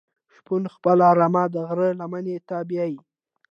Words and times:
شپون 0.35 0.63
خپله 0.75 1.07
رمه 1.19 1.43
د 1.53 1.55
غره 1.67 1.89
لمنی 1.99 2.37
ته 2.47 2.57
بیایی. 2.69 2.97